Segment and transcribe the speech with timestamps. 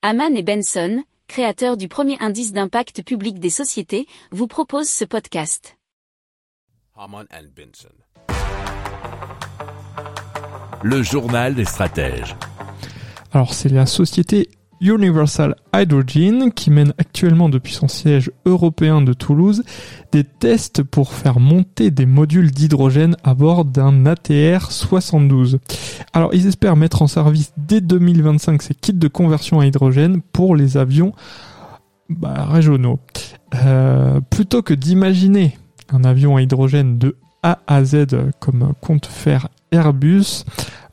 [0.00, 5.76] Haman et Benson, créateurs du premier indice d'impact public des sociétés, vous proposent ce podcast.
[6.96, 7.88] Haman and Benson.
[10.84, 12.36] Le journal des stratèges.
[13.32, 14.48] Alors c'est la société
[14.80, 19.62] Universal Hydrogen qui mène actuellement depuis son siège européen de Toulouse
[20.12, 25.58] des tests pour faire monter des modules d'hydrogène à bord d'un ATR 72.
[26.12, 30.56] Alors ils espèrent mettre en service dès 2025 ces kits de conversion à hydrogène pour
[30.56, 31.12] les avions
[32.08, 33.00] bah, régionaux.
[33.54, 35.56] Euh, plutôt que d'imaginer
[35.90, 38.06] un avion à hydrogène de A à Z
[38.40, 40.44] comme compte faire Airbus,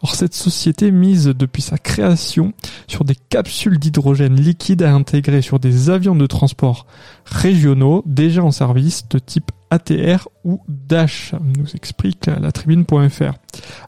[0.05, 2.54] Or, cette société mise depuis sa création
[2.86, 6.86] sur des capsules d'hydrogène liquide à intégrer sur des avions de transport
[7.26, 13.34] régionaux déjà en service de type ATR ou DASH, nous explique la tribune.fr.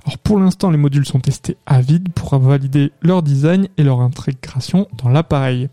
[0.06, 4.02] Alors pour l'instant, les modules sont testés à vide pour valider leur design et leur
[4.02, 5.70] intégration dans l'appareil.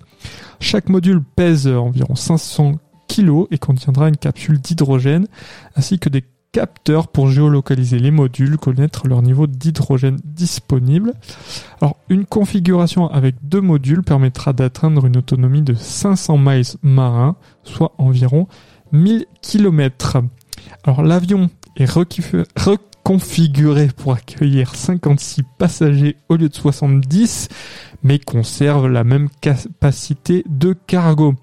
[0.60, 2.74] Chaque module pèse environ 500
[3.08, 5.26] kg et contiendra une capsule d'hydrogène
[5.74, 6.22] ainsi que des
[6.54, 11.12] capteurs pour géolocaliser les modules, connaître leur niveau d'hydrogène disponible.
[11.80, 17.92] Alors, une configuration avec deux modules permettra d'atteindre une autonomie de 500 miles marins, soit
[17.98, 18.46] environ
[18.92, 20.22] 1000 km.
[20.84, 27.48] Alors, l'avion est reconfiguré pour accueillir 56 passagers au lieu de 70,
[28.04, 31.34] mais conserve la même capacité de cargo.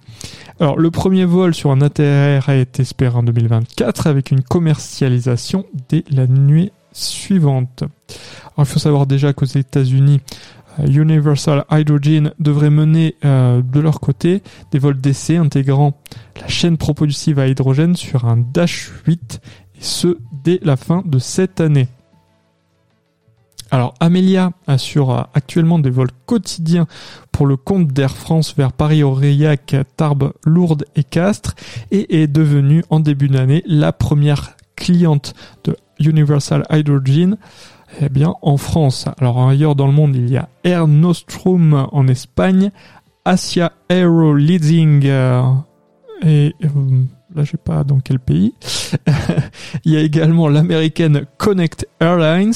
[0.61, 5.65] Alors, le premier vol sur un ATR a été espéré en 2024 avec une commercialisation
[5.89, 7.81] dès la nuit suivante.
[7.81, 10.21] Alors, il faut savoir déjà qu'aux États-Unis,
[10.79, 15.97] euh, Universal Hydrogen devrait mener euh, de leur côté des vols d'essai intégrant
[16.39, 21.17] la chaîne propulsive à hydrogène sur un Dash 8 et ce dès la fin de
[21.17, 21.87] cette année.
[23.71, 26.87] Alors Amelia assure actuellement des vols quotidiens
[27.41, 31.55] pour le compte d'Air France vers Paris-Aurillac, Tarbes, Lourdes et Castres
[31.89, 37.37] et est devenue en début d'année la première cliente de Universal Hydrogen
[37.99, 39.07] eh bien, en France.
[39.19, 42.69] Alors ailleurs dans le monde, il y a Air Nostrum en Espagne,
[43.25, 45.41] Asia Aero Leasing euh,
[46.21, 46.67] et euh,
[47.33, 48.53] là je sais pas dans quel pays.
[49.83, 52.53] il y a également l'américaine Connect Airlines,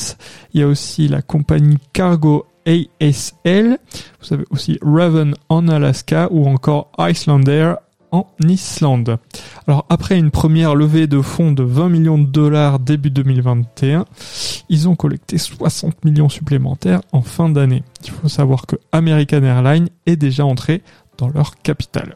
[0.54, 3.78] il y a aussi la compagnie Cargo ASL,
[4.22, 7.76] vous avez aussi Raven en Alaska ou encore Icelander
[8.12, 9.18] en Islande.
[9.68, 14.06] Alors après une première levée de fonds de 20 millions de dollars début 2021,
[14.70, 17.84] ils ont collecté 60 millions supplémentaires en fin d'année.
[18.04, 20.82] Il faut savoir que American Airlines est déjà entré
[21.18, 22.16] dans leur capital.